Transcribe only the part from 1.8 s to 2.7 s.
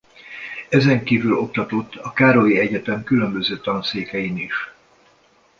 a Károly